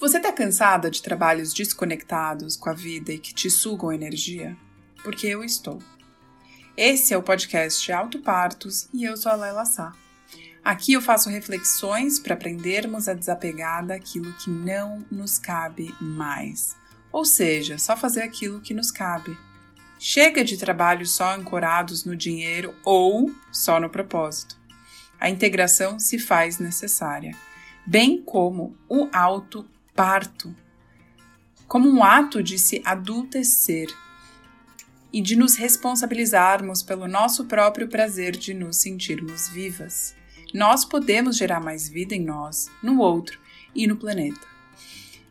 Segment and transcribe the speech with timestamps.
[0.00, 4.56] Você está cansada de trabalhos desconectados com a vida e que te sugam energia?
[5.04, 5.78] Porque eu estou.
[6.74, 9.92] Esse é o podcast Auto Partos e eu sou a Laila Sá.
[10.64, 16.74] Aqui eu faço reflexões para aprendermos a desapegar daquilo que não nos cabe mais.
[17.12, 19.36] Ou seja, só fazer aquilo que nos cabe.
[19.98, 24.58] Chega de trabalhos só ancorados no dinheiro ou só no propósito.
[25.20, 27.36] A integração se faz necessária,
[27.86, 29.68] bem como o auto
[30.00, 30.56] parto,
[31.68, 33.86] como um ato de se adultecer
[35.12, 40.16] e de nos responsabilizarmos pelo nosso próprio prazer de nos sentirmos vivas.
[40.54, 43.38] Nós podemos gerar mais vida em nós, no outro
[43.74, 44.40] e no planeta.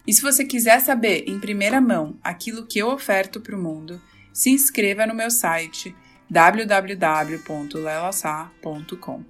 [0.06, 4.00] E se você quiser saber em primeira mão aquilo que eu oferto para o mundo,
[4.32, 5.96] se inscreva no meu site
[6.30, 9.24] www.lelasa.com.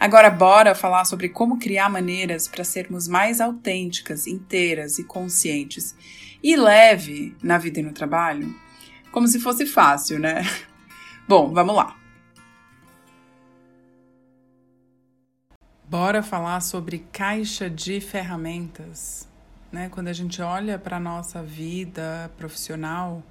[0.00, 5.94] Agora, bora falar sobre como criar maneiras para sermos mais autênticas, inteiras e conscientes
[6.42, 8.58] e leve na vida e no trabalho?
[9.12, 10.40] Como se fosse fácil, né?
[11.28, 11.94] Bom, vamos lá.
[15.84, 19.28] Bora falar sobre caixa de ferramentas.
[19.70, 19.90] Né?
[19.90, 23.22] Quando a gente olha para a nossa vida profissional,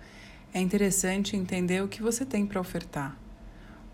[0.53, 3.17] é interessante entender o que você tem para ofertar.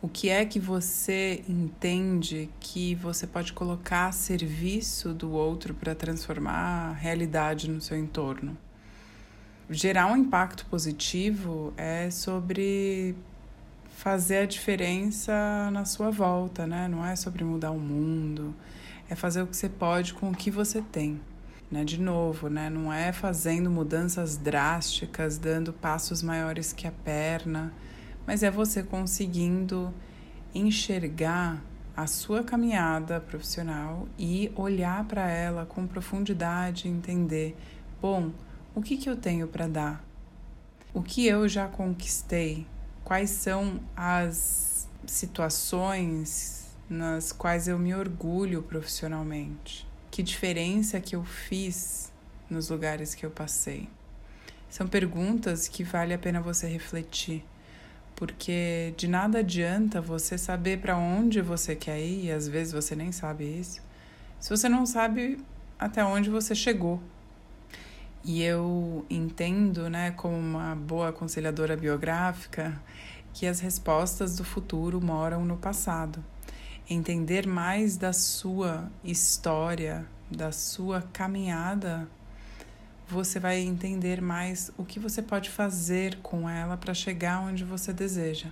[0.05, 5.95] O que é que você entende que você pode colocar a serviço do outro para
[5.95, 8.55] transformar a realidade no seu entorno?
[9.67, 13.15] Gerar um impacto positivo é sobre
[13.95, 16.87] fazer a diferença na sua volta, né?
[16.87, 18.53] Não é sobre mudar o mundo,
[19.09, 21.19] é fazer o que você pode com o que você tem.
[21.71, 21.83] Né?
[21.83, 22.69] De novo, né?
[22.69, 27.73] não é fazendo mudanças drásticas, dando passos maiores que a perna
[28.25, 29.93] mas é você conseguindo
[30.53, 31.61] enxergar
[31.95, 37.55] a sua caminhada profissional e olhar para ela com profundidade, entender,
[38.01, 38.31] bom,
[38.73, 40.03] o que, que eu tenho para dar?
[40.93, 42.67] O que eu já conquistei?
[43.03, 49.87] Quais são as situações nas quais eu me orgulho profissionalmente?
[50.11, 52.11] Que diferença que eu fiz
[52.49, 53.89] nos lugares que eu passei?
[54.69, 57.45] São perguntas que vale a pena você refletir
[58.15, 62.95] porque de nada adianta você saber para onde você quer ir, e às vezes você
[62.95, 63.81] nem sabe isso,
[64.39, 65.37] se você não sabe
[65.77, 67.01] até onde você chegou.
[68.23, 72.81] E eu entendo, né, como uma boa aconselhadora biográfica,
[73.33, 76.23] que as respostas do futuro moram no passado.
[76.89, 82.07] Entender mais da sua história, da sua caminhada
[83.07, 87.93] você vai entender mais o que você pode fazer com ela para chegar onde você
[87.93, 88.49] deseja.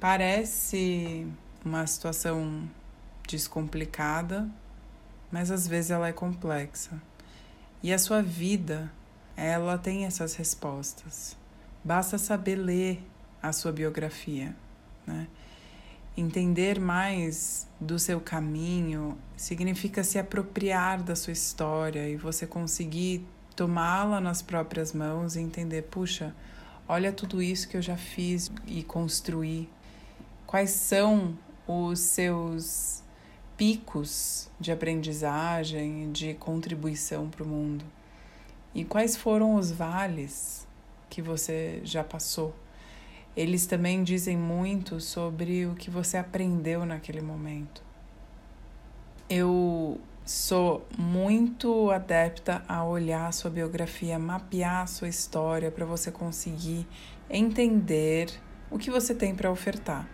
[0.00, 1.26] Parece
[1.64, 2.68] uma situação
[3.28, 4.48] descomplicada,
[5.30, 7.00] mas às vezes ela é complexa.
[7.82, 8.90] E a sua vida,
[9.36, 11.36] ela tem essas respostas.
[11.84, 13.02] Basta saber ler
[13.42, 14.54] a sua biografia,
[15.06, 15.28] né?
[16.16, 24.20] Entender mais do seu caminho significa se apropriar da sua história e você conseguir tomá-la
[24.20, 26.34] nas próprias mãos e entender: puxa,
[26.88, 29.68] olha tudo isso que eu já fiz e construí.
[30.46, 33.02] Quais são os seus
[33.56, 37.84] picos de aprendizagem, de contribuição para o mundo?
[38.74, 40.66] E quais foram os vales
[41.08, 42.54] que você já passou?
[43.36, 47.82] Eles também dizem muito sobre o que você aprendeu naquele momento.
[49.28, 56.10] Eu sou muito adepta a olhar a sua biografia, mapear a sua história para você
[56.10, 56.86] conseguir
[57.28, 58.30] entender
[58.70, 60.08] o que você tem para ofertar.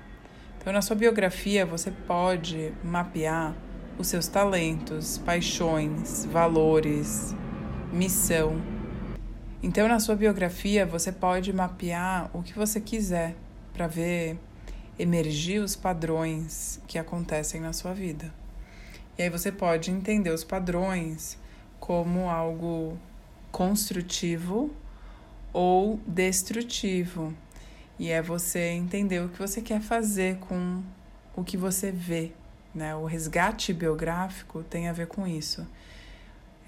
[0.59, 3.55] Então, na sua biografia, você pode mapear
[3.99, 7.35] os seus talentos, paixões, valores,
[7.93, 8.76] missão
[9.63, 13.35] então, na sua biografia, você pode mapear o que você quiser
[13.73, 14.39] para ver
[14.99, 18.33] emergir os padrões que acontecem na sua vida.
[19.19, 21.39] E aí você pode entender os padrões
[21.81, 22.99] como algo
[23.51, 24.71] construtivo
[25.53, 27.33] ou destrutivo.
[27.99, 30.83] E é você entender o que você quer fazer com
[31.35, 32.33] o que você vê.
[32.75, 32.95] Né?
[32.95, 35.67] O resgate biográfico tem a ver com isso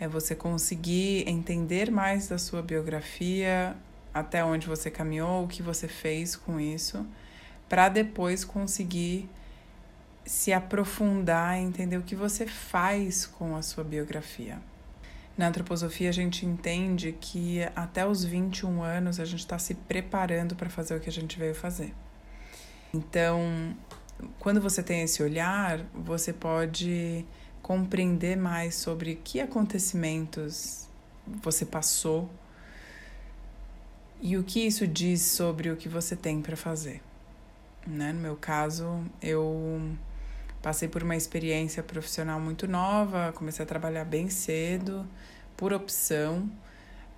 [0.01, 3.77] é você conseguir entender mais da sua biografia,
[4.13, 7.07] até onde você caminhou, o que você fez com isso,
[7.69, 9.29] para depois conseguir
[10.25, 14.59] se aprofundar e entender o que você faz com a sua biografia.
[15.37, 20.57] Na antroposofia, a gente entende que até os 21 anos a gente está se preparando
[20.57, 21.95] para fazer o que a gente veio fazer.
[22.93, 23.77] Então,
[24.39, 27.25] quando você tem esse olhar, você pode
[27.69, 30.89] compreender mais sobre que acontecimentos
[31.27, 32.31] você passou
[34.23, 37.03] e o que isso diz sobre o que você tem para fazer.
[37.87, 38.11] Né?
[38.15, 39.83] No meu caso, eu
[40.63, 45.07] passei por uma experiência profissional muito nova, comecei a trabalhar bem cedo,
[45.55, 46.51] por opção.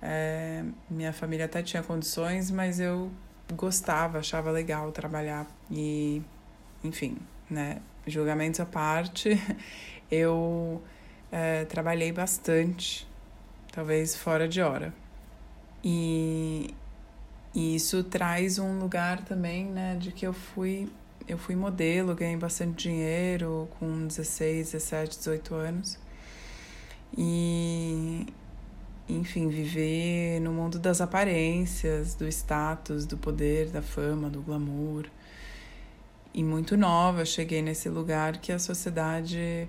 [0.01, 3.09] É, minha família até tinha condições, mas eu
[3.53, 6.21] gostava, achava legal trabalhar e,
[6.83, 7.17] enfim,
[7.49, 7.81] né?
[8.05, 9.29] Julgamentos à parte,
[10.11, 10.81] eu
[11.31, 13.07] é, trabalhei bastante,
[13.71, 14.93] talvez fora de hora.
[15.83, 16.75] E,
[17.55, 20.89] e isso traz um lugar também, né, de que eu fui
[21.27, 25.99] eu fui modelo, ganhei bastante dinheiro com 16, 17, 18 anos.
[27.17, 28.25] E
[29.07, 35.05] enfim, viver no mundo das aparências, do status, do poder, da fama, do glamour.
[36.33, 39.67] E muito nova, cheguei nesse lugar que a sociedade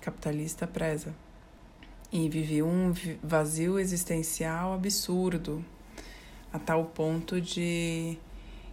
[0.00, 1.14] capitalista preza.
[2.12, 2.92] E vivi um
[3.22, 5.64] vazio existencial absurdo,
[6.52, 8.18] a tal ponto de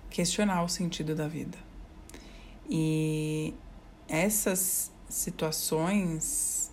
[0.09, 1.57] questionar o sentido da vida.
[2.69, 3.53] E
[4.07, 6.71] essas situações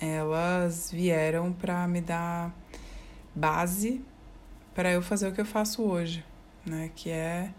[0.00, 2.54] elas vieram para me dar
[3.34, 4.00] base
[4.74, 6.24] para eu fazer o que eu faço hoje,
[6.64, 6.90] né?
[6.94, 7.52] Que é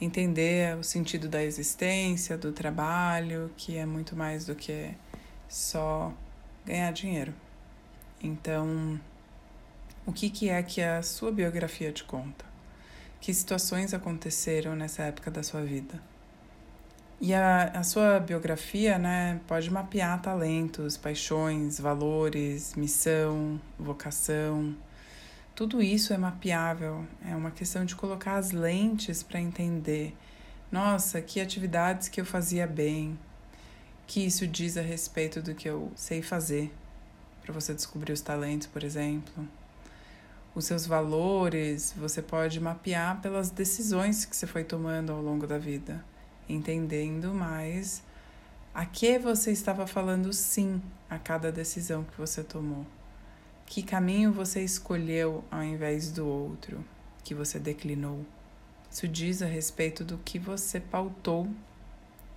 [0.00, 4.90] entender o sentido da existência, do trabalho, que é muito mais do que
[5.52, 6.10] só
[6.64, 7.34] ganhar dinheiro.
[8.22, 8.98] Então,
[10.06, 12.46] o que, que é que a sua biografia te conta?
[13.20, 16.00] Que situações aconteceram nessa época da sua vida?
[17.20, 24.74] E a, a sua biografia né, pode mapear talentos, paixões, valores, missão, vocação.
[25.54, 27.06] Tudo isso é mapeável.
[27.28, 30.16] É uma questão de colocar as lentes para entender.
[30.70, 33.18] Nossa, que atividades que eu fazia bem,
[34.06, 36.72] que isso diz a respeito do que eu sei fazer,
[37.42, 39.46] para você descobrir os talentos, por exemplo.
[40.54, 45.58] Os seus valores você pode mapear pelas decisões que você foi tomando ao longo da
[45.58, 46.04] vida
[46.48, 48.02] entendendo mais
[48.74, 52.86] a que você estava falando sim a cada decisão que você tomou.
[53.66, 56.84] Que caminho você escolheu ao invés do outro
[57.22, 58.24] que você declinou.
[58.90, 61.48] Isso diz a respeito do que você pautou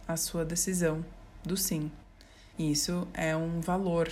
[0.07, 1.03] a sua decisão
[1.47, 1.91] do sim.
[2.57, 4.11] Isso é um valor.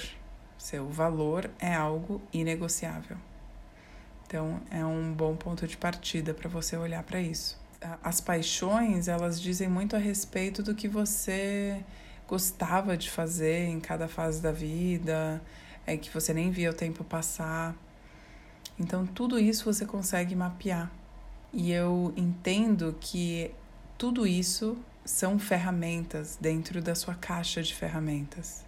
[0.58, 3.18] Seu valor é algo inegociável.
[4.26, 7.62] Então, é um bom ponto de partida para você olhar para isso
[8.04, 11.84] as paixões, elas dizem muito a respeito do que você
[12.28, 15.42] gostava de fazer em cada fase da vida,
[15.86, 17.76] é que você nem via o tempo passar.
[18.80, 20.92] Então, tudo isso você consegue mapear.
[21.52, 23.52] E eu entendo que
[23.98, 28.64] tudo isso são ferramentas dentro da sua caixa de ferramentas.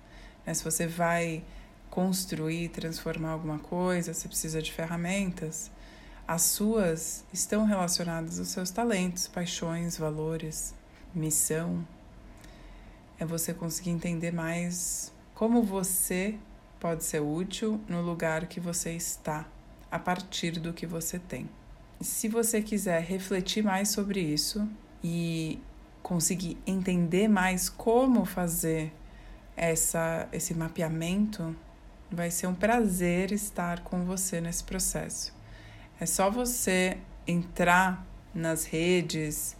[0.45, 0.53] Né?
[0.53, 1.43] Se você vai
[1.89, 5.71] construir, transformar alguma coisa, você precisa de ferramentas.
[6.27, 10.73] As suas estão relacionadas aos seus talentos, paixões, valores,
[11.13, 11.87] missão.
[13.17, 16.37] É você conseguir entender mais como você
[16.79, 19.47] pode ser útil no lugar que você está,
[19.89, 21.49] a partir do que você tem.
[22.01, 24.67] Se você quiser refletir mais sobre isso
[25.03, 25.59] e
[26.05, 28.93] conseguir entender mais como fazer
[29.57, 31.55] essa, esse mapeamento,
[32.11, 35.33] vai ser um prazer estar com você nesse processo.
[35.99, 39.57] É só você entrar nas redes,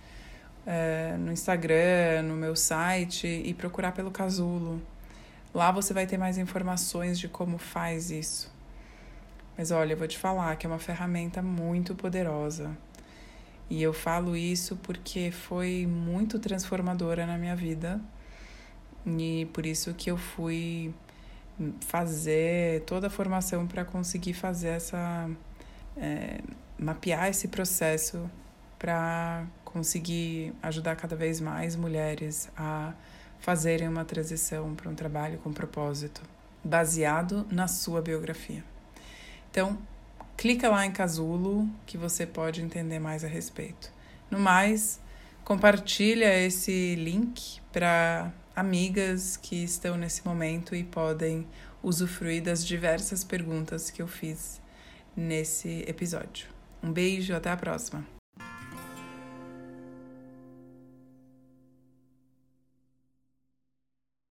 [0.68, 4.80] é, no Instagram, no meu site e procurar pelo Casulo.
[5.52, 8.54] Lá você vai ter mais informações de como faz isso.
[9.58, 12.78] Mas olha, eu vou te falar que é uma ferramenta muito poderosa.
[13.70, 18.00] E eu falo isso porque foi muito transformadora na minha vida.
[19.06, 20.94] E por isso que eu fui
[21.82, 25.30] fazer toda a formação para conseguir fazer essa
[25.96, 26.42] é,
[26.78, 28.30] mapear esse processo
[28.78, 32.94] para conseguir ajudar cada vez mais mulheres a
[33.40, 36.22] fazerem uma transição para um trabalho com propósito,
[36.64, 38.64] baseado na sua biografia.
[39.50, 39.78] Então,
[40.38, 43.92] clica lá em Casulo que você pode entender mais a respeito.
[44.30, 45.00] No mais,
[45.44, 51.46] compartilha esse link para amigas que estão nesse momento e podem
[51.84, 54.62] usufruir das diversas perguntas que eu fiz
[55.16, 56.48] nesse episódio.
[56.82, 58.15] Um beijo, até a próxima!